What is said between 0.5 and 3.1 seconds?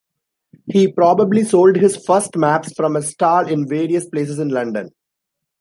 He probably sold his first maps from a